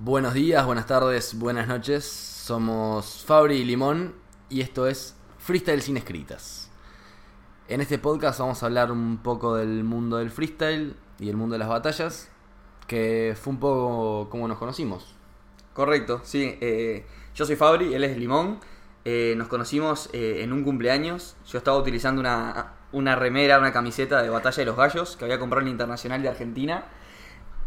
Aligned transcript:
Buenos 0.00 0.32
días, 0.32 0.64
buenas 0.64 0.86
tardes, 0.86 1.36
buenas 1.36 1.66
noches. 1.66 2.04
Somos 2.04 3.24
Fabri 3.26 3.56
y 3.56 3.64
Limón 3.64 4.14
y 4.48 4.60
esto 4.60 4.86
es 4.86 5.16
Freestyle 5.38 5.82
sin 5.82 5.96
escritas. 5.96 6.70
En 7.66 7.80
este 7.80 7.98
podcast 7.98 8.38
vamos 8.38 8.62
a 8.62 8.66
hablar 8.66 8.92
un 8.92 9.18
poco 9.18 9.56
del 9.56 9.82
mundo 9.82 10.18
del 10.18 10.30
freestyle 10.30 10.94
y 11.18 11.28
el 11.28 11.36
mundo 11.36 11.54
de 11.54 11.58
las 11.58 11.68
batallas, 11.68 12.30
que 12.86 13.36
fue 13.42 13.54
un 13.54 13.58
poco 13.58 14.30
como 14.30 14.46
nos 14.46 14.58
conocimos. 14.58 15.16
Correcto, 15.72 16.20
sí. 16.22 16.56
eh, 16.60 17.04
yo 17.34 17.44
soy 17.44 17.56
Fabri, 17.56 17.92
él 17.92 18.04
es 18.04 18.16
Limón. 18.16 18.60
Eh, 19.04 19.34
nos 19.36 19.48
conocimos 19.48 20.10
eh, 20.12 20.44
en 20.44 20.52
un 20.52 20.62
cumpleaños. 20.62 21.34
Yo 21.50 21.58
estaba 21.58 21.76
utilizando 21.76 22.20
una, 22.20 22.74
una 22.92 23.16
remera, 23.16 23.58
una 23.58 23.72
camiseta 23.72 24.22
de 24.22 24.30
Batalla 24.30 24.58
de 24.58 24.64
los 24.64 24.76
Gallos 24.76 25.16
que 25.16 25.24
había 25.24 25.40
comprado 25.40 25.62
en 25.62 25.66
la 25.66 25.72
Internacional 25.72 26.22
de 26.22 26.28
Argentina. 26.28 26.84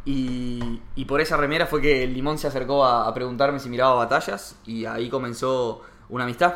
Y, 0.04 0.82
y 0.96 1.06
por 1.06 1.22
esa 1.22 1.38
remera 1.38 1.68
fue 1.68 1.82
que 1.82 2.04
el 2.04 2.14
Limón 2.14 2.38
se 2.38 2.48
acercó 2.48 2.86
a, 2.86 3.08
a 3.08 3.14
preguntarme 3.14 3.60
si 3.60 3.70
miraba 3.70 3.94
batallas 3.94 4.56
y 4.66 4.86
ahí 4.86 5.10
comenzó 5.10 5.82
una 6.10 6.24
amistad. 6.24 6.56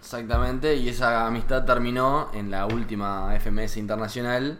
Exactamente, 0.00 0.76
y 0.76 0.88
esa 0.88 1.26
amistad 1.26 1.64
terminó 1.64 2.30
en 2.32 2.50
la 2.50 2.66
última 2.66 3.34
FMS 3.40 3.76
internacional 3.76 4.58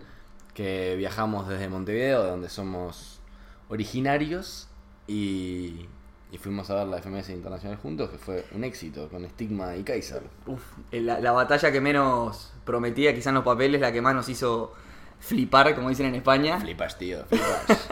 que 0.54 0.96
viajamos 0.96 1.46
desde 1.46 1.68
Montevideo, 1.68 2.24
de 2.24 2.30
donde 2.30 2.48
somos 2.48 3.20
originarios, 3.68 4.68
y, 5.06 5.86
y 6.32 6.38
fuimos 6.38 6.70
a 6.70 6.76
ver 6.76 6.86
la 6.88 6.98
FMS 6.98 7.28
internacional 7.30 7.76
juntos, 7.78 8.10
que 8.10 8.18
fue 8.18 8.44
un 8.52 8.64
éxito 8.64 9.08
con 9.08 9.24
Stigma 9.28 9.76
y 9.76 9.84
Kaiser. 9.84 10.22
Uf, 10.46 10.62
eh, 10.90 11.00
la, 11.00 11.20
la 11.20 11.32
batalla 11.32 11.70
que 11.70 11.80
menos 11.80 12.52
prometía, 12.64 13.14
quizás 13.14 13.28
en 13.28 13.34
los 13.34 13.44
papeles, 13.44 13.80
la 13.80 13.92
que 13.92 14.00
más 14.00 14.14
nos 14.14 14.28
hizo 14.28 14.72
flipar, 15.20 15.74
como 15.74 15.88
dicen 15.88 16.06
en 16.06 16.14
España. 16.16 16.58
Flipas, 16.60 16.98
tío, 16.98 17.24
flipas. 17.28 17.88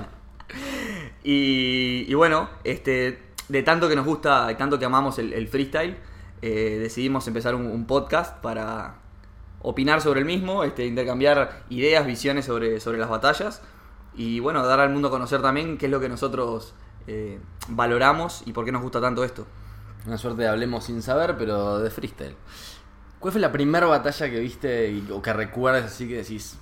Y, 1.23 2.05
y 2.09 2.15
bueno, 2.15 2.49
este, 2.65 3.19
de 3.49 3.63
tanto 3.63 3.89
que 3.89 3.97
nos 3.97 4.07
gusta, 4.07 4.47
de 4.47 4.55
tanto 4.55 4.79
que 4.79 4.85
amamos 4.85 5.19
el, 5.19 5.33
el 5.33 5.49
freestyle, 5.49 5.97
eh, 6.43 6.79
decidimos 6.81 7.27
empezar 7.27 7.55
un, 7.55 7.67
un 7.67 7.87
podcast 7.87 8.37
para 8.43 8.97
opinar 9.63 10.01
sobre 10.03 10.21
el 10.21 10.27
mismo, 10.27 10.63
este, 10.65 10.85
intercambiar 10.87 11.63
ideas, 11.71 12.07
visiones 12.07 12.45
sobre, 12.45 12.81
sobre 12.81 12.99
las 12.99 13.09
batallas 13.09 13.63
y 14.15 14.39
bueno, 14.41 14.65
dar 14.67 14.81
al 14.81 14.91
mundo 14.91 15.09
a 15.09 15.11
conocer 15.11 15.41
también 15.41 15.79
qué 15.79 15.87
es 15.87 15.93
lo 15.93 16.01
que 16.01 16.09
nosotros 16.11 16.75
eh, 17.07 17.41
valoramos 17.69 18.43
y 18.47 18.53
por 18.53 18.65
qué 18.67 18.73
nos 18.73 18.83
gusta 18.83 19.01
tanto 19.01 19.25
esto. 19.25 19.47
Una 20.07 20.19
suerte 20.19 20.43
de 20.43 20.49
hablemos 20.49 20.85
sin 20.85 21.01
saber, 21.01 21.37
pero 21.39 21.79
de 21.79 21.91
freestyle. 21.91 22.37
¿Cuál 23.19 23.33
fue 23.33 23.41
la 23.41 23.51
primera 23.51 23.87
batalla 23.87 24.29
que 24.31 24.39
viste 24.39 24.91
y- 24.91 25.09
o 25.11 25.23
que 25.23 25.33
recuerdas 25.33 25.85
así 25.85 26.07
que 26.07 26.17
decís, 26.17 26.59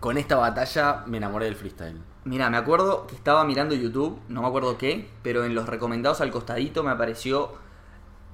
con 0.00 0.18
esta 0.18 0.36
batalla 0.36 1.04
me 1.06 1.18
enamoré 1.18 1.46
del 1.46 1.56
freestyle? 1.56 2.00
Mira, 2.24 2.50
me 2.50 2.56
acuerdo 2.56 3.06
que 3.06 3.14
estaba 3.14 3.44
mirando 3.44 3.74
YouTube, 3.74 4.18
no 4.28 4.42
me 4.42 4.48
acuerdo 4.48 4.76
qué, 4.76 5.08
pero 5.22 5.44
en 5.44 5.54
los 5.54 5.68
recomendados 5.68 6.20
al 6.20 6.30
costadito 6.30 6.82
me 6.82 6.90
apareció 6.90 7.52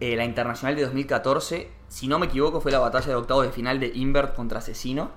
eh, 0.00 0.16
la 0.16 0.24
Internacional 0.24 0.74
de 0.74 0.82
2014. 0.82 1.70
Si 1.88 2.08
no 2.08 2.18
me 2.18 2.26
equivoco, 2.26 2.60
fue 2.60 2.72
la 2.72 2.80
batalla 2.80 3.08
de 3.08 3.14
octavos 3.14 3.46
de 3.46 3.52
final 3.52 3.78
de 3.80 3.92
Invert 3.94 4.34
contra 4.34 4.58
Asesino. 4.58 5.10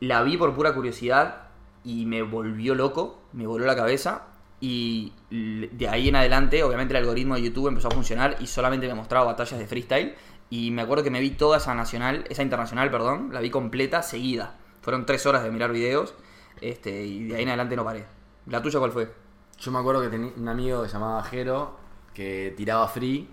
La 0.00 0.22
vi 0.22 0.36
por 0.36 0.54
pura 0.54 0.74
curiosidad 0.74 1.48
y 1.84 2.06
me 2.06 2.22
volvió 2.22 2.74
loco, 2.74 3.22
me 3.32 3.46
voló 3.46 3.64
la 3.64 3.76
cabeza. 3.76 4.26
Y 4.60 5.12
de 5.30 5.88
ahí 5.88 6.08
en 6.08 6.16
adelante, 6.16 6.62
obviamente, 6.62 6.92
el 6.92 6.98
algoritmo 6.98 7.34
de 7.34 7.42
YouTube 7.42 7.68
empezó 7.68 7.88
a 7.88 7.90
funcionar 7.90 8.36
y 8.38 8.46
solamente 8.46 8.86
me 8.86 8.94
mostraba 8.94 9.24
batallas 9.26 9.58
de 9.58 9.66
freestyle. 9.66 10.14
Y 10.50 10.70
me 10.70 10.82
acuerdo 10.82 11.02
que 11.02 11.10
me 11.10 11.20
vi 11.20 11.30
toda 11.30 11.56
esa 11.56 11.74
nacional, 11.74 12.24
esa 12.28 12.42
internacional, 12.42 12.90
perdón, 12.90 13.30
la 13.32 13.40
vi 13.40 13.50
completa, 13.50 14.02
seguida. 14.02 14.56
Fueron 14.82 15.06
tres 15.06 15.24
horas 15.26 15.42
de 15.42 15.50
mirar 15.50 15.72
videos 15.72 16.14
este, 16.60 17.04
y 17.04 17.28
de 17.28 17.36
ahí 17.36 17.42
en 17.42 17.48
adelante 17.48 17.76
no 17.76 17.84
paré. 17.84 18.04
¿La 18.46 18.60
tuya 18.60 18.78
cuál 18.78 18.92
fue? 18.92 19.12
Yo 19.58 19.70
me 19.70 19.78
acuerdo 19.78 20.02
que 20.02 20.08
tenía 20.08 20.32
un 20.36 20.48
amigo 20.48 20.82
que 20.82 20.88
se 20.88 20.94
llamaba 20.94 21.22
Jero 21.22 21.76
que 22.12 22.52
tiraba 22.56 22.86
free 22.88 23.28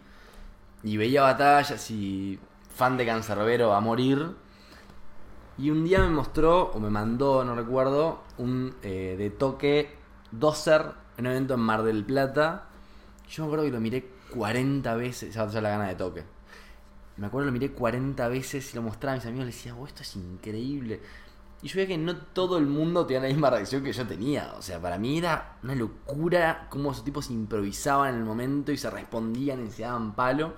y 0.84 0.98
veía 0.98 1.24
batallas 1.24 1.92
y 1.92 2.40
fan 2.76 2.98
de 2.98 3.06
Cancerbero 3.06 3.74
a 3.74 3.82
morir. 3.82 4.36
Y 5.58 5.72
un 5.72 5.84
día 5.84 6.00
me 6.00 6.10
mostró, 6.10 6.72
o 6.72 6.80
me 6.80 6.90
mandó, 6.90 7.44
no 7.44 7.54
recuerdo, 7.54 8.24
un 8.38 8.76
eh, 8.82 9.16
de 9.18 9.30
toque 9.30 9.98
Dozer 10.32 10.94
en 11.18 11.26
un 11.26 11.32
evento 11.32 11.56
en 11.56 11.60
Mar 11.60 11.84
del 11.84 12.06
Plata. 12.06 12.70
Yo 13.30 13.44
me 13.44 13.48
acuerdo 13.48 13.66
que 13.66 13.72
lo 13.72 13.82
miré 13.82 14.10
40 14.34 14.96
veces, 14.96 15.32
esa 15.32 15.44
batalla 15.44 15.62
la 15.62 15.70
gana 15.70 15.88
de 15.90 15.96
toque. 15.96 16.24
Me 17.18 17.28
acuerdo 17.28 17.48
lo 17.48 17.52
miré 17.52 17.72
40 17.72 18.30
veces 18.30 18.72
y 18.72 18.76
lo 18.78 18.82
mostraba 18.82 19.14
a 19.14 19.16
mis 19.18 19.26
amigos 19.26 19.48
les 19.48 19.56
decía, 19.56 19.76
oh, 19.76 19.86
esto 19.86 20.04
es 20.04 20.16
increíble. 20.16 21.02
Y 21.62 21.68
yo 21.68 21.76
veía 21.76 21.88
que 21.88 21.98
no 21.98 22.16
todo 22.16 22.58
el 22.58 22.68
mundo 22.68 23.06
tenía 23.06 23.24
la 23.24 23.28
misma 23.28 23.50
reacción 23.50 23.84
que 23.84 23.92
yo 23.92 24.08
tenía. 24.08 24.54
O 24.58 24.62
sea, 24.62 24.82
para 24.82 24.98
mí 24.98 25.18
era 25.18 25.58
una 25.64 25.76
locura 25.76 26.68
cómo 26.70 26.92
esos 26.92 27.04
tipos 27.04 27.30
improvisaban 27.30 28.14
en 28.14 28.20
el 28.22 28.26
momento 28.26 28.72
y 28.72 28.78
se 28.78 28.90
respondían 28.90 29.66
y 29.66 29.70
se 29.70 29.84
daban 29.84 30.16
palo. 30.16 30.54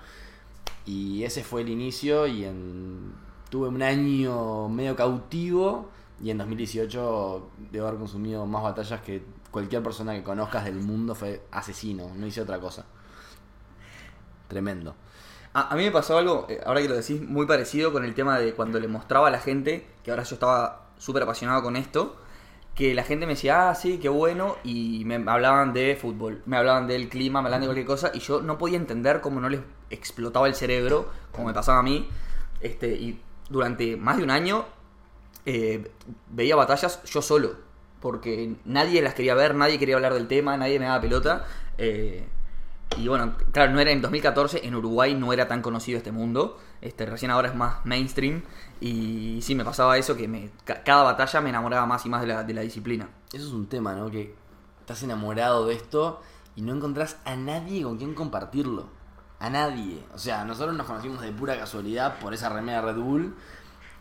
Y 0.86 1.24
ese 1.24 1.44
fue 1.44 1.62
el 1.62 1.70
inicio 1.70 2.28
y 2.28 2.46
en... 2.46 3.14
tuve 3.50 3.68
un 3.68 3.82
año 3.82 4.70
medio 4.70 4.96
cautivo 4.96 5.90
y 6.24 6.30
en 6.30 6.38
2018 6.38 7.50
debo 7.72 7.88
haber 7.88 8.00
consumido 8.00 8.46
más 8.46 8.64
batallas 8.64 9.02
que 9.02 9.24
cualquier 9.50 9.82
persona 9.84 10.14
que 10.14 10.24
conozcas 10.24 10.66
del 10.66 10.76
mundo 10.76 11.16
fue 11.16 11.44
asesino, 11.52 12.12
no 12.16 12.28
hice 12.28 12.42
otra 12.42 12.60
cosa. 12.60 12.86
Tremendo. 14.48 14.96
A, 15.54 15.74
a 15.74 15.76
mí 15.76 15.84
me 15.84 15.92
pasó 15.92 16.18
algo, 16.18 16.46
eh, 16.50 16.62
ahora 16.66 16.82
que 16.82 16.90
lo 16.90 16.96
decís, 16.96 17.22
muy 17.22 17.46
parecido 17.46 17.92
con 17.92 18.06
el 18.06 18.14
tema 18.14 18.40
de 18.40 18.54
cuando 18.54 18.80
le 18.80 18.88
mostraba 18.88 19.28
a 19.28 19.32
la 19.32 19.40
gente, 19.40 19.88
que 20.04 20.12
ahora 20.12 20.24
yo 20.24 20.36
estaba 20.36 20.91
súper 21.02 21.24
apasionado 21.24 21.64
con 21.64 21.76
esto, 21.76 22.16
que 22.76 22.94
la 22.94 23.04
gente 23.04 23.26
me 23.26 23.34
decía, 23.34 23.70
ah, 23.70 23.76
sí, 23.76 23.98
qué 23.98 24.08
bueno, 24.08 24.56
y 24.64 25.04
me 25.06 25.16
hablaban 25.16 25.74
de 25.74 25.98
fútbol, 26.00 26.42
me 26.46 26.58
hablaban 26.58 26.88
del 26.88 27.10
clima, 27.10 27.42
me 27.42 27.48
hablaban 27.48 27.62
de 27.62 27.68
cualquier 27.68 27.88
cosa, 27.88 28.12
y 28.14 28.20
yo 28.20 28.42
no 28.42 28.58
podía 28.58 28.78
entender 28.78 29.20
cómo 29.20 29.42
no 29.42 29.50
les 29.50 29.62
explotaba 29.90 30.48
el 30.48 30.56
cerebro, 30.56 31.10
como 31.32 31.48
me 31.48 31.54
pasaba 31.54 31.80
a 31.80 31.84
mí, 31.84 32.08
este, 32.62 32.94
y 32.94 33.20
durante 33.50 33.98
más 33.98 34.18
de 34.18 34.24
un 34.24 34.30
año 34.30 34.66
eh, 35.46 35.92
veía 36.30 36.56
batallas 36.56 37.04
yo 37.04 37.22
solo, 37.22 37.56
porque 38.00 38.56
nadie 38.66 39.02
las 39.02 39.16
quería 39.16 39.34
ver, 39.34 39.56
nadie 39.56 39.80
quería 39.80 39.96
hablar 39.96 40.14
del 40.14 40.28
tema, 40.28 40.56
nadie 40.56 40.80
me 40.80 40.86
daba 40.86 41.02
pelota. 41.02 41.46
eh, 41.78 42.26
y 42.98 43.08
bueno, 43.08 43.36
claro, 43.54 43.72
no 43.72 43.80
era 43.80 43.92
en 43.92 44.02
2014, 44.02 44.68
en 44.68 44.76
Uruguay 44.76 45.16
no 45.16 45.32
era 45.32 45.48
tan 45.48 45.62
conocido 45.62 45.98
este 45.98 46.12
mundo, 46.12 46.58
este, 46.82 47.06
recién 47.06 47.32
ahora 47.32 47.50
es 47.50 47.56
más 47.56 47.86
mainstream, 47.86 48.44
y 48.80 49.40
sí, 49.42 49.56
me 49.56 49.64
pasaba 49.66 49.98
eso, 49.98 50.16
que 50.16 50.28
me, 50.28 50.50
ca- 50.66 50.84
cada 50.84 51.04
batalla 51.04 51.42
me 51.42 51.50
enamoraba 51.50 51.86
más 51.86 52.06
y 52.06 52.10
más 52.10 52.22
de 52.22 52.28
la, 52.28 52.44
de 52.44 52.54
la 52.54 52.62
disciplina. 52.62 53.10
Eso 53.32 53.46
es 53.48 53.54
un 53.54 53.68
tema, 53.68 53.94
¿no? 53.94 54.10
Que 54.10 54.36
estás 54.80 55.04
enamorado 55.04 55.66
de 55.68 55.76
esto 55.76 56.22
y 56.56 56.62
no 56.62 56.74
encontrás 56.76 57.18
a 57.26 57.36
nadie 57.36 57.84
con 57.84 57.98
quien 57.98 58.14
compartirlo. 58.14 58.88
A 59.40 59.50
nadie. 59.50 60.04
O 60.14 60.20
sea, 60.20 60.46
nosotros 60.46 60.76
nos 60.76 60.86
conocimos 60.86 61.22
de 61.22 61.32
pura 61.32 61.58
casualidad 61.58 62.20
por 62.20 62.34
esa 62.34 62.50
remera 62.50 62.82
Red 62.82 62.98
Bull. 62.98 63.34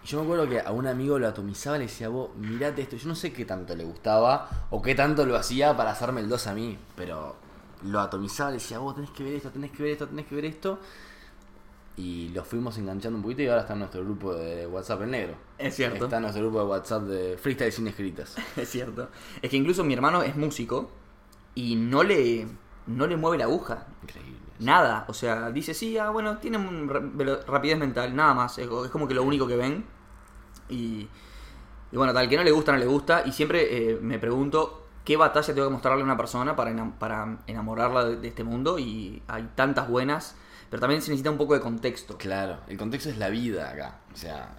Y 0.03 0.07
yo 0.07 0.19
me 0.19 0.25
acuerdo 0.25 0.49
que 0.49 0.61
a 0.61 0.71
un 0.73 0.87
amigo 0.87 1.19
lo 1.19 1.29
atomizaba 1.29 1.77
y 1.77 1.81
le 1.81 1.87
decía, 1.87 2.09
vos, 2.11 2.31
mirate 2.37 2.83
esto. 2.83 2.97
Yo 2.97 3.09
no 3.09 3.15
sé 3.15 3.33
qué 3.33 3.45
tanto 3.47 3.75
le 3.75 3.85
gustaba 3.85 4.49
o 4.71 4.83
qué 4.83 4.95
tanto 4.95 5.25
lo 5.27 5.37
hacía 5.37 5.77
para 5.77 5.93
hacerme 5.93 6.21
el 6.21 6.29
2 6.29 6.47
a 6.47 6.55
mí. 6.55 6.79
Pero 6.97 7.37
lo 7.85 8.01
atomizaba 8.01 8.51
le 8.51 8.57
decía, 8.57 8.79
vos 8.81 8.95
tenés 8.95 9.11
que 9.11 9.25
ver 9.25 9.35
esto, 9.35 9.51
tenés 9.51 9.71
que 9.71 9.83
ver 9.83 9.93
esto, 9.93 10.07
tenés 10.09 10.27
que 10.27 10.35
ver 10.35 10.45
esto. 10.45 10.79
Y 12.01 12.29
lo 12.29 12.45
fuimos 12.45 12.79
enganchando 12.79 13.17
un 13.19 13.23
poquito 13.23 13.43
y 13.43 13.49
ahora 13.49 13.61
está 13.63 13.75
en 13.75 13.81
nuestro 13.81 14.03
grupo 14.03 14.35
de 14.35 14.67
WhatsApp 14.67 15.03
en 15.03 15.11
negro. 15.11 15.35
Es 15.59 15.75
cierto. 15.77 16.05
Está 16.05 16.17
en 16.17 16.23
nuestro 16.23 16.43
grupo 16.45 16.61
de 16.61 16.65
WhatsApp 16.67 17.03
de 17.03 17.37
Freestyle 17.37 17.73
sin 17.73 17.87
escritas. 17.89 18.37
Es 18.57 18.69
cierto. 18.71 19.09
Es 19.43 19.51
que 19.51 19.57
incluso 19.57 19.85
mi 19.85 19.95
hermano 19.95 20.23
es 20.23 20.35
músico 20.37 20.91
y 21.55 21.77
no 21.77 22.03
le, 22.03 22.47
no 22.87 23.07
le 23.07 23.17
mueve 23.17 23.39
la 23.39 23.45
aguja. 23.45 23.87
Increíble. 24.03 24.39
Nada, 24.61 25.05
o 25.09 25.15
sea, 25.15 25.51
dice, 25.51 25.75
sí, 25.75 25.99
ah, 25.99 26.11
bueno, 26.11 26.39
tiene 26.39 26.59
rapidez 27.47 27.79
mental, 27.79 28.15
nada 28.15 28.35
más. 28.35 28.59
Es, 28.59 28.67
es 28.67 28.91
como 28.91 29.07
que 29.09 29.15
lo 29.15 29.23
único 29.23 29.47
que 29.47 29.57
ven. 29.57 29.85
Y, 30.69 31.09
y 31.93 31.97
bueno, 31.97 32.13
tal 32.15 32.29
que 32.29 32.37
no 32.37 32.45
le 32.45 32.51
gusta, 32.53 32.73
no 32.73 32.79
le 32.79 32.87
gusta. 32.87 33.23
Y 33.27 33.33
siempre 33.33 33.93
eh, 33.93 33.99
me 34.01 34.19
pregunto 34.19 34.87
qué 35.05 35.17
batalla 35.17 35.53
tengo 35.55 35.67
que 35.69 35.73
mostrarle 35.73 36.03
a 36.03 36.05
una 36.05 36.17
persona 36.17 36.55
para, 36.57 36.71
enam- 36.71 36.93
para 36.99 37.39
enamorarla 37.47 38.05
de, 38.05 38.17
de 38.17 38.29
este 38.29 38.45
mundo. 38.45 38.79
Y 38.79 39.23
hay 39.29 39.49
tantas 39.55 39.89
buenas, 39.89 40.37
pero 40.71 40.81
también 40.81 41.03
se 41.03 41.11
necesita 41.11 41.31
un 41.31 41.37
poco 41.39 41.55
de 41.55 41.61
contexto. 41.61 42.17
Claro, 42.17 42.61
el 42.69 42.79
contexto 42.79 43.11
es 43.11 43.19
la 43.19 43.29
vida 43.29 43.69
acá. 43.71 43.99
O 44.15 44.17
sea, 44.17 44.51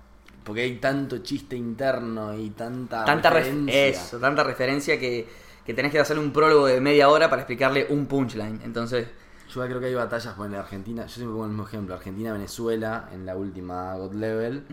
porque 0.44 0.62
hay 0.62 0.76
tanto 0.78 1.20
chiste 1.20 1.56
interno 1.56 2.34
y 2.38 2.50
tanta. 2.52 3.06
Tanta, 3.06 3.30
ref- 3.32 3.36
referencia. 3.46 3.88
eso, 3.88 4.20
tanta 4.20 4.44
referencia 4.44 5.00
que, 5.00 5.28
que 5.66 5.74
tenés 5.74 5.92
que 5.92 6.00
hacerle 6.00 6.22
un 6.24 6.32
prólogo 6.34 6.66
de 6.68 6.82
media 6.82 7.10
hora 7.10 7.30
para 7.30 7.42
explicarle 7.44 7.88
un 7.90 8.06
punchline. 8.08 8.60
Entonces, 8.64 9.08
Yo 9.54 9.62
creo 9.66 9.80
que 9.80 9.86
hay 9.88 9.94
batallas 9.96 10.36
bueno, 10.38 10.56
en 10.56 10.62
Argentina. 10.62 11.04
Yo 11.06 11.10
siempre 11.10 11.32
pongo 11.34 11.46
el 11.46 11.52
mismo 11.52 11.66
ejemplo: 11.68 11.94
Argentina-Venezuela 11.96 13.10
en 13.14 13.26
la 13.26 13.36
última 13.36 13.96
God 13.96 14.14
Level. 14.16 14.64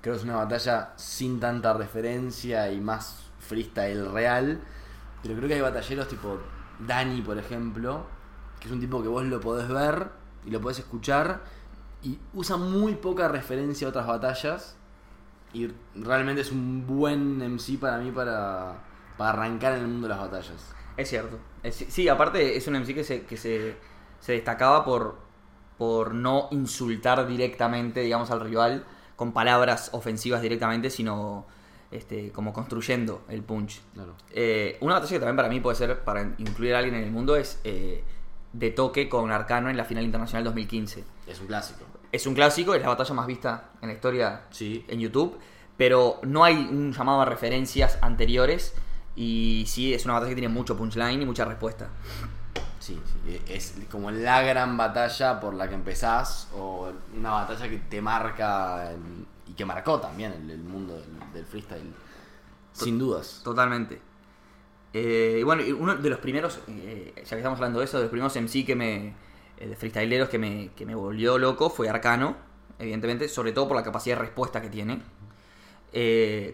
Creo 0.00 0.14
que 0.14 0.18
es 0.18 0.24
una 0.24 0.36
batalla 0.36 0.92
sin 0.96 1.40
tanta 1.40 1.72
referencia 1.72 2.70
y 2.70 2.80
más 2.80 3.24
freestyle 3.40 4.10
real. 4.12 4.60
Pero 5.22 5.36
creo 5.36 5.48
que 5.48 5.54
hay 5.54 5.60
batalleros 5.60 6.06
tipo 6.08 6.38
Dani, 6.86 7.22
por 7.22 7.38
ejemplo, 7.38 8.04
que 8.60 8.66
es 8.68 8.72
un 8.72 8.80
tipo 8.80 9.00
que 9.02 9.08
vos 9.08 9.24
lo 9.24 9.40
podés 9.40 9.68
ver 9.68 10.08
y 10.46 10.50
lo 10.50 10.60
podés 10.60 10.78
escuchar 10.80 11.42
y 12.02 12.18
usa 12.34 12.56
muy 12.56 12.94
poca 12.94 13.28
referencia 13.28 13.86
a 13.86 13.90
otras 13.90 14.06
batallas. 14.06 14.76
Y 15.52 15.70
realmente 15.94 16.40
es 16.42 16.50
un 16.50 16.86
buen 16.86 17.38
MC 17.40 17.78
para 17.78 17.98
mí 17.98 18.10
para, 18.10 18.82
para 19.16 19.30
arrancar 19.30 19.74
en 19.74 19.80
el 19.82 19.88
mundo 19.88 20.08
de 20.08 20.14
las 20.14 20.20
batallas. 20.22 20.72
Es 20.96 21.08
cierto. 21.08 21.38
Es- 21.62 21.86
sí, 21.88 22.08
aparte 22.08 22.56
es 22.56 22.66
un 22.66 22.74
MC 22.74 22.94
que 22.94 23.04
se, 23.04 23.22
que 23.24 23.36
se, 23.36 23.76
se 24.20 24.32
destacaba 24.32 24.84
por, 24.84 25.16
por 25.78 26.12
no 26.14 26.48
insultar 26.50 27.26
directamente, 27.26 28.00
digamos, 28.00 28.30
al 28.32 28.40
rival 28.40 28.84
con 29.16 29.32
palabras 29.32 29.90
ofensivas 29.92 30.42
directamente, 30.42 30.90
sino 30.90 31.46
este, 31.92 32.32
como 32.32 32.52
construyendo 32.52 33.22
el 33.28 33.44
punch. 33.44 33.80
Claro. 33.94 34.16
Eh, 34.32 34.76
una 34.80 34.94
batalla 34.94 35.12
que 35.12 35.18
también 35.20 35.36
para 35.36 35.48
mí 35.48 35.60
puede 35.60 35.76
ser, 35.76 36.02
para 36.02 36.22
incluir 36.38 36.74
a 36.74 36.78
alguien 36.78 36.96
en 36.96 37.04
el 37.04 37.12
mundo, 37.12 37.36
es 37.36 37.60
eh, 37.62 38.02
de 38.54 38.70
toque 38.70 39.08
con 39.08 39.30
Arcano 39.30 39.68
en 39.68 39.76
la 39.76 39.84
final 39.84 40.04
internacional 40.04 40.44
2015. 40.44 41.04
Es 41.26 41.40
un 41.40 41.46
clásico. 41.46 41.84
Es 42.12 42.26
un 42.26 42.34
clásico, 42.34 42.74
es 42.74 42.80
la 42.82 42.88
batalla 42.88 43.12
más 43.14 43.26
vista 43.26 43.70
en 43.82 43.88
la 43.88 43.94
historia 43.94 44.42
Sí. 44.50 44.84
en 44.88 45.00
YouTube, 45.00 45.36
pero 45.76 46.20
no 46.22 46.44
hay 46.44 46.54
un 46.56 46.92
llamado 46.92 47.20
a 47.20 47.24
referencias 47.24 47.98
anteriores 48.00 48.74
y 49.16 49.64
sí 49.66 49.92
es 49.92 50.04
una 50.04 50.14
batalla 50.14 50.30
que 50.30 50.36
tiene 50.36 50.48
mucho 50.54 50.76
punchline 50.76 51.20
y 51.20 51.26
mucha 51.26 51.44
respuesta. 51.44 51.88
Sí, 52.78 53.00
sí. 53.24 53.40
Es 53.48 53.74
como 53.90 54.10
la 54.10 54.42
gran 54.42 54.76
batalla 54.76 55.40
por 55.40 55.54
la 55.54 55.68
que 55.68 55.74
empezás 55.74 56.48
o 56.56 56.92
una 57.16 57.30
batalla 57.32 57.68
que 57.68 57.78
te 57.78 58.00
marca 58.00 58.92
y 59.48 59.52
que 59.54 59.64
marcó 59.64 59.98
también 60.00 60.32
el, 60.32 60.50
el 60.50 60.62
mundo 60.62 60.94
del, 60.94 61.32
del 61.32 61.44
freestyle. 61.46 61.92
Sin 62.72 62.98
dudas. 62.98 63.40
Totalmente. 63.42 64.00
Eh, 64.94 65.38
y 65.40 65.42
bueno, 65.42 65.64
uno 65.76 65.96
de 65.96 66.08
los 66.08 66.20
primeros, 66.20 66.60
eh, 66.68 67.12
ya 67.16 67.22
que 67.30 67.36
estamos 67.36 67.58
hablando 67.58 67.80
de 67.80 67.84
eso, 67.84 67.96
de 67.98 68.04
los 68.04 68.10
primeros 68.10 68.36
MC 68.36 68.64
que 68.64 68.76
me, 68.76 69.08
eh, 69.58 69.66
de 69.66 69.74
freestyleros 69.74 70.28
que 70.28 70.38
me, 70.38 70.70
que 70.76 70.86
me 70.86 70.94
volvió 70.94 71.36
loco 71.36 71.68
fue 71.68 71.88
Arcano, 71.88 72.36
evidentemente, 72.78 73.28
sobre 73.28 73.50
todo 73.50 73.66
por 73.66 73.76
la 73.76 73.82
capacidad 73.82 74.16
de 74.16 74.22
respuesta 74.22 74.62
que 74.62 74.70
tiene. 74.70 75.02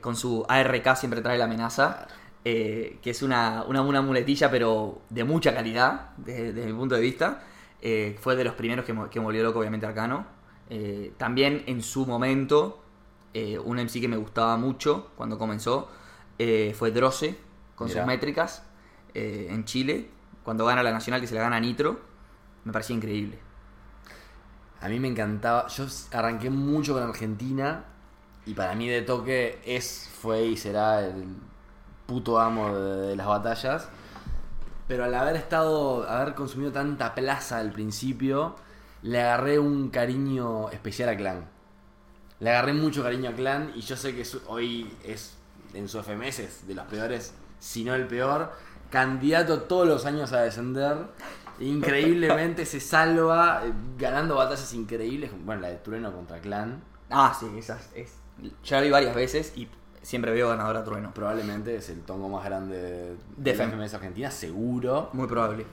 Con 0.01 0.17
su 0.17 0.45
ARK 0.49 0.97
siempre 0.97 1.21
trae 1.21 1.39
la 1.39 1.45
amenaza, 1.45 2.07
que 2.43 3.01
es 3.03 3.23
una, 3.23 3.65
una, 3.65 4.03
muletilla, 4.03 4.51
pero 4.51 5.03
de 5.11 5.25
mucha 5.25 5.55
calidad, 5.55 6.11
desde, 6.17 6.65
mi 6.67 6.73
punto 6.73 6.95
de 6.95 7.01
vista. 7.01 7.43
Fue 8.21 8.37
de 8.37 8.45
los 8.45 8.55
primeros 8.55 8.85
que, 8.85 8.95
que 9.11 9.19
me 9.19 9.25
volvió 9.25 9.43
loco, 9.43 9.61
obviamente, 9.61 9.87
Arcano. 9.87 10.27
También 11.17 11.63
en 11.67 11.83
su 11.83 12.05
momento, 12.07 12.83
un 13.65 13.79
MC 13.79 14.03
que 14.03 14.09
me 14.09 14.19
gustaba 14.19 14.59
mucho 14.59 15.11
cuando 15.17 15.39
comenzó 15.39 15.89
fue 16.75 16.91
Droce, 16.91 17.35
con 17.81 17.89
Mirá. 17.89 18.03
sus 18.03 18.07
métricas, 18.07 18.63
eh, 19.15 19.47
en 19.49 19.65
Chile, 19.65 20.11
cuando 20.45 20.67
gana 20.67 20.83
la 20.83 20.93
Nacional, 20.93 21.19
que 21.19 21.27
se 21.27 21.35
la 21.35 21.41
gana 21.41 21.57
a 21.57 21.61
Nitro. 21.61 21.99
Me 22.65 22.75
parecía 22.75 22.95
increíble. 22.95 23.39
A 24.83 24.89
mí 24.91 25.01
me 25.01 25.09
encantaba. 25.09 25.67
Yo 25.69 25.87
arranqué 26.13 26.51
mucho 26.51 26.93
con 26.93 27.03
Argentina. 27.03 27.85
Y 28.45 28.53
para 28.53 28.75
mí 28.75 28.87
de 28.87 29.01
toque 29.01 29.63
es, 29.65 30.11
fue 30.21 30.43
y 30.43 30.59
será 30.59 31.07
el 31.07 31.37
puto 32.05 32.39
amo 32.39 32.75
de, 32.75 33.09
de 33.09 33.17
las 33.17 33.27
batallas. 33.27 33.89
Pero 34.87 35.05
al 35.05 35.15
haber 35.15 35.37
estado, 35.37 36.07
haber 36.07 36.35
consumido 36.35 36.73
tanta 36.73 37.15
plaza 37.15 37.61
al 37.61 37.73
principio, 37.73 38.57
le 39.01 39.23
agarré 39.23 39.59
un 39.59 39.89
cariño 39.89 40.69
especial 40.69 41.09
a 41.09 41.17
Clan. 41.17 41.49
Le 42.41 42.51
agarré 42.51 42.75
mucho 42.75 43.03
cariño 43.03 43.31
a 43.31 43.33
Clan 43.33 43.73
y 43.75 43.81
yo 43.81 43.97
sé 43.97 44.15
que 44.15 44.27
hoy 44.49 44.95
es 45.03 45.39
en 45.75 45.89
su 45.89 46.03
FMS 46.03 46.39
es 46.41 46.67
de 46.67 46.75
los 46.75 46.87
peores, 46.87 47.35
si 47.61 47.85
no 47.85 47.95
el 47.95 48.09
peor. 48.09 48.51
Candidato 48.91 49.63
todos 49.63 49.87
los 49.87 50.05
años 50.07 50.33
a 50.33 50.41
descender. 50.41 50.97
Increíblemente 51.61 52.65
se 52.67 52.81
salva 52.81 53.63
eh, 53.65 53.73
ganando 53.99 54.35
batallas 54.37 54.73
increíbles. 54.75 55.31
Bueno, 55.45 55.61
la 55.63 55.69
de 55.69 55.77
Trueno 55.77 56.13
contra 56.13 56.41
Clan. 56.41 56.83
Ah, 57.11 57.37
sí, 57.39 57.47
esas 57.59 57.91
es. 57.95 58.15
Ya 58.65 58.79
la 58.79 58.83
vi 58.83 58.91
varias 58.91 59.15
veces 59.15 59.53
y 59.57 59.69
siempre 60.03 60.33
veo 60.33 60.49
ganadora 60.49 60.83
Trueno. 60.85 61.13
Probablemente 61.13 61.77
es 61.77 61.91
el 61.91 62.01
tongo 62.01 62.29
más 62.29 62.45
grande 62.45 62.77
de, 62.81 63.17
De 63.37 63.55
la. 63.55 63.65
FMS 63.65 63.95
Argentina, 63.95 64.31
seguro. 64.31 65.11
Muy 65.13 65.29
probable. 65.29 65.67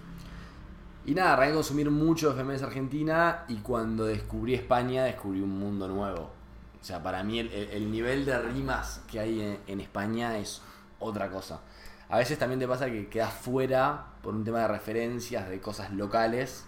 Y 1.05 1.13
nada, 1.15 1.33
arranqué 1.33 1.51
a 1.53 1.55
consumir 1.55 1.89
mucho 1.89 2.33
FMS 2.33 2.63
Argentina 2.63 3.45
y 3.47 3.55
cuando 3.57 4.03
descubrí 4.05 4.53
España 4.55 5.05
descubrí 5.05 5.39
un 5.41 5.57
mundo 5.57 5.87
nuevo. 5.87 6.31
O 6.81 6.83
sea, 6.83 7.01
para 7.01 7.23
mí 7.23 7.39
el, 7.39 7.47
el- 7.53 7.69
el 7.69 7.91
nivel 7.91 8.25
de 8.25 8.37
rimas 8.39 9.01
que 9.09 9.19
hay 9.21 9.41
en, 9.41 9.57
en 9.67 9.79
España 9.79 10.37
es 10.37 10.61
otra 10.99 11.29
cosa. 11.29 11.61
A 12.09 12.17
veces 12.17 12.39
también 12.39 12.59
te 12.59 12.67
pasa 12.67 12.85
que 12.87 13.07
quedas 13.07 13.33
fuera 13.33 14.13
por 14.21 14.33
un 14.33 14.43
tema 14.43 14.59
de 14.59 14.67
referencias, 14.69 15.49
de 15.49 15.59
cosas 15.59 15.91
locales, 15.91 16.65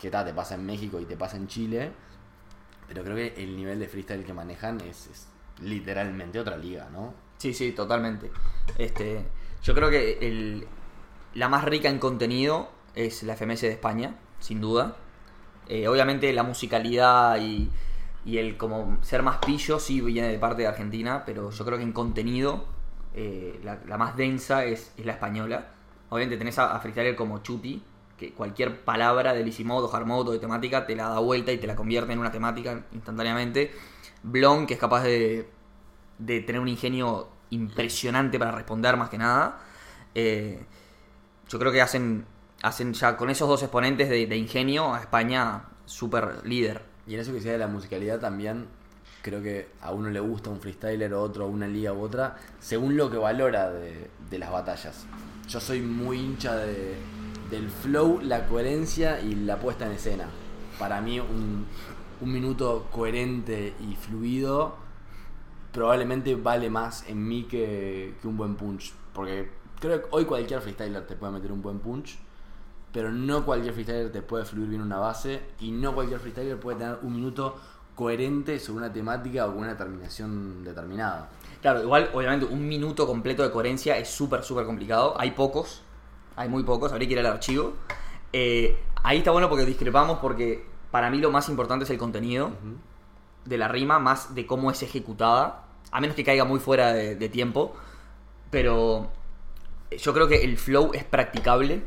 que 0.00 0.10
ta, 0.10 0.24
te 0.24 0.32
pasa 0.32 0.54
en 0.54 0.64
México 0.64 0.98
y 1.00 1.04
te 1.04 1.16
pasa 1.16 1.36
en 1.36 1.46
Chile. 1.46 1.92
Pero 2.88 3.02
creo 3.02 3.16
que 3.16 3.34
el 3.36 3.56
nivel 3.56 3.78
de 3.78 3.88
freestyle 3.88 4.24
que 4.24 4.32
manejan 4.32 4.80
es, 4.80 5.28
literalmente 5.60 6.38
otra 6.38 6.56
liga, 6.56 6.88
¿no? 6.92 7.14
Sí, 7.38 7.52
sí, 7.52 7.72
totalmente. 7.72 8.30
Este, 8.78 9.26
yo 9.62 9.74
creo 9.74 9.90
que 9.90 10.18
el, 10.20 10.66
la 11.34 11.48
más 11.48 11.64
rica 11.64 11.88
en 11.88 11.98
contenido 11.98 12.70
es 12.94 13.22
la 13.22 13.36
FMS 13.36 13.62
de 13.62 13.70
España, 13.72 14.16
sin 14.38 14.60
duda. 14.60 14.96
Eh, 15.68 15.88
obviamente 15.88 16.32
la 16.32 16.44
musicalidad 16.44 17.38
y, 17.40 17.70
y 18.24 18.38
el 18.38 18.56
como 18.56 18.98
ser 19.02 19.22
más 19.22 19.38
pillo 19.38 19.80
sí 19.80 20.00
viene 20.00 20.28
de 20.28 20.38
parte 20.38 20.62
de 20.62 20.68
Argentina, 20.68 21.24
pero 21.26 21.50
yo 21.50 21.64
creo 21.64 21.76
que 21.76 21.84
en 21.84 21.92
contenido 21.92 22.75
eh, 23.16 23.60
la, 23.64 23.98
más 23.98 24.16
densa 24.16 24.64
es, 24.64 24.92
la 25.02 25.12
española. 25.12 25.68
Obviamente 26.10 26.36
tenés 26.36 26.58
a, 26.58 26.76
a 26.76 27.16
como 27.16 27.38
Chuti, 27.38 27.82
que 28.16 28.32
cualquier 28.32 28.84
palabra 28.84 29.34
de 29.34 29.40
easy 29.42 29.64
mode 29.64 29.86
o 29.86 29.90
o 29.90 30.32
de 30.32 30.38
temática 30.38 30.86
te 30.86 30.94
la 30.94 31.08
da 31.08 31.18
vuelta 31.18 31.50
y 31.52 31.58
te 31.58 31.66
la 31.66 31.74
convierte 31.74 32.12
en 32.12 32.18
una 32.18 32.30
temática 32.30 32.84
instantáneamente. 32.92 33.72
Blon, 34.22 34.66
que 34.66 34.74
es 34.74 34.80
capaz 34.80 35.02
de, 35.02 35.48
de 36.18 36.40
tener 36.40 36.60
un 36.60 36.68
ingenio 36.68 37.28
impresionante 37.50 38.38
para 38.38 38.52
responder 38.52 38.96
más 38.96 39.08
que 39.08 39.18
nada. 39.18 39.60
Eh, 40.14 40.64
yo 41.48 41.58
creo 41.58 41.72
que 41.72 41.80
hacen, 41.80 42.26
hacen 42.62 42.92
ya 42.92 43.16
con 43.16 43.30
esos 43.30 43.48
dos 43.48 43.62
exponentes 43.62 44.08
de, 44.08 44.36
ingenio 44.36 44.94
a 44.94 45.00
España 45.00 45.64
súper 45.84 46.44
líder. 46.46 46.82
Y 47.06 47.14
en 47.14 47.20
eso 47.20 47.32
que 47.32 47.40
sea 47.40 47.52
de 47.52 47.58
la 47.58 47.68
musicalidad 47.68 48.18
también, 48.18 48.66
creo 49.26 49.42
que 49.42 49.70
a 49.82 49.90
uno 49.90 50.08
le 50.08 50.20
gusta 50.20 50.50
un 50.50 50.60
freestyler 50.60 51.12
o 51.12 51.20
otro, 51.20 51.48
una 51.48 51.66
liga 51.66 51.92
u 51.92 52.00
otra, 52.00 52.36
según 52.60 52.96
lo 52.96 53.10
que 53.10 53.16
valora 53.16 53.72
de, 53.72 54.38
las 54.38 54.52
batallas. 54.52 55.04
Yo 55.48 55.58
soy 55.58 55.80
muy 55.80 56.20
hincha 56.20 56.54
de, 56.54 56.94
del 57.50 57.68
flow, 57.68 58.20
la 58.22 58.46
coherencia 58.46 59.20
y 59.20 59.34
la 59.34 59.58
puesta 59.58 59.86
en 59.86 59.92
escena. 59.92 60.28
Para 60.78 61.00
mí 61.00 61.18
un, 61.18 61.66
un 62.20 62.32
minuto 62.32 62.86
coherente 62.92 63.74
y 63.80 63.96
fluido 63.96 64.76
probablemente 65.72 66.36
vale 66.36 66.70
más 66.70 67.08
en 67.08 67.26
mí 67.26 67.48
que, 67.50 68.14
que 68.22 68.28
un 68.28 68.36
buen 68.36 68.54
punch. 68.54 68.94
Porque 69.12 69.50
creo 69.80 70.02
que 70.02 70.08
hoy 70.12 70.24
cualquier 70.24 70.60
freestyler 70.60 71.04
te 71.04 71.16
puede 71.16 71.32
meter 71.32 71.50
un 71.50 71.62
buen 71.62 71.80
punch. 71.80 72.16
Pero 72.92 73.10
no 73.10 73.44
cualquier 73.44 73.74
freestyler 73.74 74.12
te 74.12 74.22
puede 74.22 74.44
fluir 74.44 74.68
bien 74.68 74.82
una 74.82 74.98
base 74.98 75.40
y 75.58 75.72
no 75.72 75.94
cualquier 75.96 76.20
freestyler 76.20 76.60
puede 76.60 76.78
tener 76.78 76.98
un 77.02 77.12
minuto 77.12 77.56
coherente 77.96 78.60
sobre 78.60 78.84
una 78.84 78.92
temática 78.92 79.46
o 79.46 79.54
con 79.54 79.64
una 79.64 79.76
terminación 79.76 80.62
determinada. 80.62 81.28
Claro, 81.60 81.82
igual, 81.82 82.10
obviamente, 82.14 82.46
un 82.46 82.68
minuto 82.68 83.06
completo 83.06 83.42
de 83.42 83.50
coherencia 83.50 83.98
es 83.98 84.08
súper, 84.08 84.44
súper 84.44 84.64
complicado. 84.66 85.14
Hay 85.18 85.32
pocos, 85.32 85.82
hay 86.36 86.48
muy 86.48 86.62
pocos, 86.62 86.92
habría 86.92 87.08
que 87.08 87.14
ir 87.14 87.18
al 87.20 87.26
archivo. 87.26 87.72
Eh, 88.32 88.78
ahí 89.02 89.18
está 89.18 89.32
bueno 89.32 89.48
porque 89.48 89.64
discrepamos, 89.64 90.18
porque 90.18 90.64
para 90.92 91.10
mí 91.10 91.18
lo 91.18 91.32
más 91.32 91.48
importante 91.48 91.84
es 91.84 91.90
el 91.90 91.98
contenido 91.98 92.52
de 93.44 93.58
la 93.58 93.66
rima, 93.68 93.98
más 93.98 94.34
de 94.34 94.46
cómo 94.46 94.70
es 94.70 94.82
ejecutada, 94.82 95.64
a 95.90 96.00
menos 96.00 96.14
que 96.14 96.22
caiga 96.24 96.44
muy 96.44 96.60
fuera 96.60 96.92
de, 96.92 97.16
de 97.16 97.28
tiempo. 97.28 97.74
Pero 98.50 99.10
yo 99.90 100.12
creo 100.12 100.28
que 100.28 100.44
el 100.44 100.58
flow 100.58 100.90
es 100.94 101.04
practicable, 101.04 101.82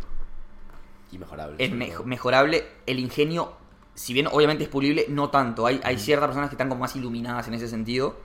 Y 1.11 1.17
mejorable. 1.19 1.63
es 1.63 1.71
me- 1.71 1.93
mejorable. 2.05 2.65
El 2.85 2.99
ingenio, 2.99 3.53
si 3.99 4.13
bien 4.13 4.27
obviamente 4.27 4.63
es 4.63 4.69
pulible, 4.69 5.05
no 5.09 5.29
tanto. 5.29 5.65
Hay, 5.65 5.81
hay 5.83 5.97
ciertas 5.99 6.27
personas 6.27 6.49
que 6.49 6.53
están 6.55 6.69
como 6.69 6.79
más 6.81 6.95
iluminadas 6.95 7.47
en 7.49 7.53
ese 7.53 7.67
sentido. 7.67 8.15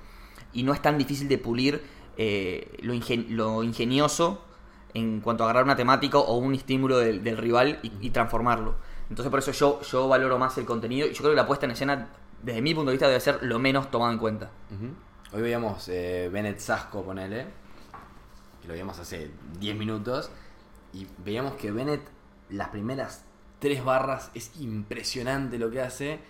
Y 0.53 0.63
no 0.63 0.73
es 0.73 0.81
tan 0.81 0.99
difícil 0.99 1.27
de 1.29 1.37
pulir 1.39 1.83
eh, 2.17 2.77
lo, 2.83 2.95
ingen- 2.95 3.29
lo 3.31 3.63
ingenioso 3.65 4.41
en 4.95 5.21
cuanto 5.21 5.43
a 5.43 5.47
agarrar 5.47 5.65
una 5.65 5.75
temática 5.75 6.19
o 6.19 6.37
un 6.37 6.55
estímulo 6.55 6.99
del, 6.99 7.25
del 7.25 7.37
rival 7.37 7.81
y, 7.83 7.91
y 8.01 8.11
transformarlo. 8.11 8.77
Entonces 9.11 9.31
por 9.31 9.41
eso 9.41 9.51
yo, 9.51 9.81
yo 9.83 10.07
valoro 10.07 10.39
más 10.39 10.57
el 10.59 10.65
contenido 10.65 11.09
y 11.09 11.13
yo 11.13 11.19
creo 11.19 11.31
que 11.31 11.37
la 11.37 11.47
puesta 11.47 11.67
en 11.67 11.73
escena, 11.73 12.09
desde 12.41 12.63
mi 12.63 12.73
punto 12.73 12.91
de 12.91 12.95
vista, 12.95 13.09
debe 13.09 13.19
ser 13.21 13.41
lo 13.43 13.59
menos 13.59 13.91
tomado 13.91 14.13
en 14.13 14.19
cuenta. 14.19 14.51
Hoy 15.33 15.43
veíamos 15.43 15.89
eh, 15.89 16.31
Bennett 16.33 16.61
Sasco, 16.61 17.03
ponele. 17.03 17.47
Que 18.63 18.69
lo 18.69 18.75
veíamos 18.75 18.97
hace 19.01 19.33
10 19.59 19.77
minutos. 19.77 20.31
Y 20.93 21.09
veíamos 21.19 21.55
que 21.55 21.73
Bennett, 21.73 22.03
las 22.51 22.69
primeras 22.69 23.25
tres 23.65 23.83
barras, 23.83 24.31
es 24.35 24.51
impresionante 24.61 25.59
lo 25.59 25.71
que 25.71 25.81
hace. 25.81 26.21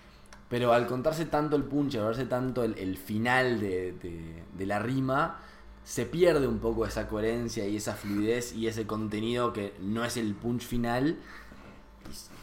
Pero 0.48 0.72
al 0.72 0.86
contarse 0.86 1.26
tanto 1.26 1.56
el 1.56 1.64
punch, 1.64 1.96
al 1.96 2.04
verse 2.04 2.26
tanto 2.26 2.62
el, 2.62 2.96
final 2.96 3.58
de, 3.58 4.44
de- 4.56 4.66
la 4.66 4.78
rima, 4.78 5.40
se 5.84 6.06
pierde 6.06 6.46
un 6.46 6.60
poco 6.60 6.86
esa 6.86 7.08
coherencia 7.08 7.66
y 7.66 7.76
esa 7.76 7.94
fluidez 7.94 8.54
y 8.54 8.68
ese 8.68 8.86
contenido 8.86 9.52
que 9.52 9.74
no 9.80 10.04
es 10.04 10.16
el 10.16 10.34
punch 10.34 10.62
final. 10.62 11.18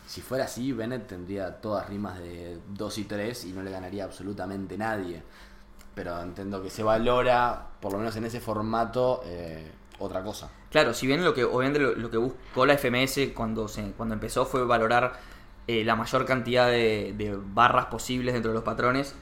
Si 0.07 0.19
fuera 0.19 0.43
así, 0.43 0.73
Bennett 0.73 1.07
tendría 1.07 1.61
todas 1.61 1.87
rimas 1.87 2.19
de 2.19 2.59
2 2.67 2.97
y 2.97 3.03
3 3.05 3.45
y 3.45 3.53
no 3.53 3.63
le 3.63 3.71
ganaría 3.71 4.03
absolutamente 4.03 4.77
nadie. 4.77 5.23
Pero 5.95 6.19
entiendo 6.21 6.61
que 6.61 6.69
se 6.69 6.83
valora, 6.83 7.65
por 7.79 7.93
lo 7.93 7.99
menos 7.99 8.13
en 8.17 8.25
ese 8.25 8.41
formato, 8.41 9.21
eh, 9.23 9.71
otra 9.99 10.21
cosa. 10.21 10.49
Claro, 10.71 10.93
si 10.93 11.05
bien 11.05 11.23
lo 11.23 11.33
que 11.33 11.43
obviamente 11.43 11.79
lo, 11.79 11.95
lo 11.95 12.09
que 12.09 12.17
buscó 12.17 12.65
la 12.65 12.77
FMS 12.77 13.33
cuando 13.35 13.67
se, 13.67 13.91
cuando 13.91 14.13
empezó 14.15 14.45
fue 14.45 14.65
valorar 14.65 15.19
eh, 15.67 15.83
la 15.83 15.95
mayor 15.95 16.25
cantidad 16.25 16.67
de, 16.67 17.13
de 17.17 17.37
barras 17.37 17.87
posibles 17.87 18.33
dentro 18.33 18.51
de 18.51 18.55
los 18.55 18.63
patrones, 18.63 19.15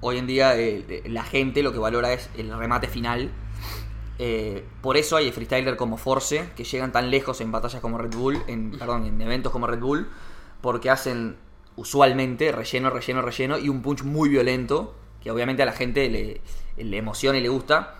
hoy 0.00 0.18
en 0.18 0.26
día 0.26 0.56
eh, 0.58 1.02
la 1.06 1.22
gente 1.22 1.62
lo 1.62 1.72
que 1.72 1.78
valora 1.78 2.12
es 2.12 2.28
el 2.36 2.56
remate 2.56 2.88
final. 2.88 3.30
Eh, 4.18 4.64
por 4.82 4.96
eso 4.96 5.16
hay 5.16 5.32
freestyler 5.32 5.76
como 5.76 5.96
Force 5.96 6.50
que 6.54 6.64
llegan 6.64 6.92
tan 6.92 7.10
lejos 7.10 7.40
en 7.40 7.50
batallas 7.50 7.80
como 7.80 7.98
Red 7.98 8.14
Bull, 8.14 8.42
en, 8.46 8.72
perdón, 8.72 9.06
en 9.06 9.20
eventos 9.20 9.52
como 9.52 9.66
Red 9.66 9.80
Bull, 9.80 10.08
porque 10.60 10.90
hacen 10.90 11.36
usualmente 11.76 12.52
relleno, 12.52 12.90
relleno, 12.90 13.22
relleno 13.22 13.58
y 13.58 13.68
un 13.68 13.82
punch 13.82 14.02
muy 14.02 14.28
violento 14.28 14.94
que 15.22 15.30
obviamente 15.30 15.62
a 15.62 15.66
la 15.66 15.72
gente 15.72 16.10
le, 16.10 16.40
le 16.76 16.96
emociona 16.96 17.38
y 17.38 17.40
le 17.40 17.48
gusta, 17.48 17.94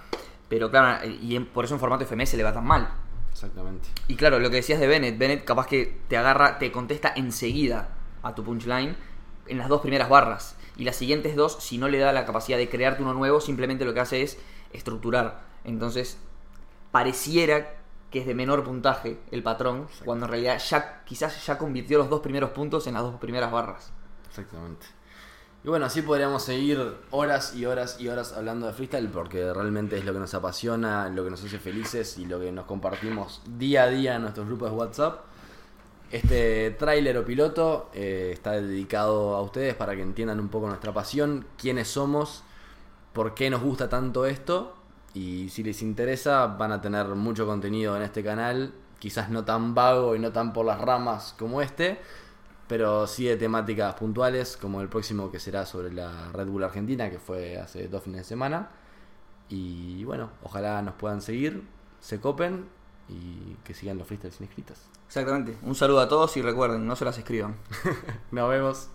pero 0.53 0.71
claro, 0.71 1.03
y 1.07 1.35
en- 1.35 1.47
por 1.47 1.65
eso 1.65 1.73
en 1.73 1.81
formato 1.81 2.05
FMS 2.05 2.37
le 2.37 2.43
va 2.43 2.53
tan 2.53 2.67
mal. 2.67 2.87
Exactamente. 3.31 3.89
Y 4.07 4.17
claro, 4.17 4.39
lo 4.39 4.51
que 4.51 4.57
decías 4.57 4.79
de 4.79 4.87
Bennett, 4.87 5.17
Bennett 5.17 5.45
capaz 5.47 5.67
que 5.67 5.99
te 6.09 6.19
agarra, 6.19 6.59
te 6.59 6.71
contesta 6.71 7.11
enseguida 7.17 7.89
a 8.23 8.35
tu 8.35 8.45
punchline 8.45 8.95
en 9.47 9.57
las 9.57 9.69
dos 9.71 9.81
primeras 9.81 10.11
barras. 10.11 10.55
Y 10.77 10.85
las 10.85 10.97
siguientes 10.97 11.37
dos, 11.37 11.57
si 11.59 11.79
no 11.79 11.89
le 11.89 11.97
da 11.99 12.13
la 12.13 12.27
capacidad 12.27 12.59
de 12.59 12.69
crearte 12.69 13.03
uno 13.03 13.15
nuevo, 13.15 13.41
simplemente 13.41 13.87
lo 13.87 13.95
que 13.95 14.01
hace 14.01 14.21
es 14.21 14.39
estructurar. 14.75 15.41
Entonces, 15.65 16.19
pareciera 16.91 17.77
que 18.11 18.21
es 18.21 18.27
de 18.27 18.35
menor 18.35 18.63
puntaje 18.63 19.19
el 19.31 19.43
patrón, 19.43 19.87
cuando 20.05 20.27
en 20.27 20.33
realidad 20.33 20.59
ya 20.59 21.03
quizás 21.07 21.47
ya 21.47 21.57
convirtió 21.57 21.97
los 21.97 22.11
dos 22.11 22.21
primeros 22.21 22.51
puntos 22.51 22.87
en 22.87 22.93
las 22.93 23.05
dos 23.05 23.19
primeras 23.19 23.51
barras. 23.51 23.91
Exactamente. 24.29 24.85
Y 25.65 25.69
bueno, 25.69 25.87
así 25.87 26.03
podríamos 26.03 26.43
seguir 26.43 26.97
horas 27.13 27.55
y 27.55 27.67
horas 27.67 28.01
y 28.01 28.09
horas 28.09 28.33
hablando 28.33 28.67
de 28.67 28.73
freestyle 28.73 29.09
porque 29.09 29.53
realmente 29.53 29.97
es 29.97 30.05
lo 30.05 30.13
que 30.13 30.19
nos 30.19 30.35
apasiona, 30.35 31.09
lo 31.09 31.23
que 31.23 31.31
nos 31.31 31.45
hace 31.45 31.61
felices 31.61 32.19
y 32.19 32.25
lo 32.25 32.41
que 32.41 32.51
nos 32.51 32.65
compartimos 32.65 33.43
día 33.47 33.85
a 33.85 33.89
día 33.89 34.17
en 34.17 34.23
nuestros 34.23 34.49
grupos 34.49 34.71
de 34.71 34.77
WhatsApp. 34.77 35.21
Este 36.11 36.73
tráiler 36.73 37.17
o 37.17 37.25
piloto 37.25 37.91
eh, 37.95 38.31
está 38.33 38.53
dedicado 38.53 39.37
a 39.37 39.43
ustedes 39.43 39.75
para 39.77 39.95
que 39.95 40.03
entiendan 40.03 40.41
un 40.41 40.49
poco 40.49 40.67
nuestra 40.67 40.93
pasión, 40.93 41.47
quiénes 41.57 41.87
somos, 41.87 42.43
por 43.13 43.35
qué 43.35 43.49
nos 43.49 43.63
gusta 43.63 43.89
tanto 43.89 44.27
esto 44.27 44.75
y 45.15 45.49
si 45.49 45.63
les 45.63 45.81
interesa 45.83 46.49
van 46.49 46.73
a 46.73 46.81
tener 46.81 47.07
mucho 47.07 47.47
contenido 47.47 47.97
en 47.97 48.03
este 48.03 48.25
canal, 48.25 48.75
quizás 48.99 49.31
no 49.31 49.45
tan 49.45 49.77
vago 49.77 50.17
y 50.17 50.19
no 50.19 50.33
tan 50.33 50.53
por 50.53 50.67
las 50.67 50.81
ramas 50.81 51.37
como 51.39 51.63
este, 51.63 52.01
pero 52.73 53.07
sí 53.07 53.27
de 53.27 53.37
temáticas 53.37 53.95
puntuales, 53.97 54.57
como 54.57 54.81
el 54.81 54.89
próximo 54.89 55.31
que 55.31 55.39
será 55.39 55.67
sobre 55.67 55.93
la 55.93 56.33
Red 56.33 56.47
Bull 56.47 56.65
Argentina, 56.65 57.11
que 57.11 57.19
fue 57.19 57.59
hace 57.59 57.87
dos 57.87 58.03
fines 58.03 58.21
de 58.21 58.25
semana. 58.25 58.71
Y 59.51 60.05
bueno, 60.05 60.31
ojalá 60.43 60.81
nos 60.81 60.95
puedan 60.95 61.21
seguir, 61.21 61.65
se 62.01 62.19
copen 62.19 62.65
y 63.11 63.59
que 63.63 63.75
sigan 63.75 63.99
los 63.99 64.07
freestyles 64.07 64.41
inscritos. 64.41 64.79
Exactamente. 65.07 65.55
Un 65.61 65.75
saludo 65.75 66.01
a 66.01 66.09
todos 66.09 66.35
y 66.39 66.41
recuerden, 66.41 66.87
no 66.87 66.97
se 66.97 67.05
las 67.05 67.19
escriban. 67.19 67.57
Nos 68.31 68.49
vemos. 68.49 68.89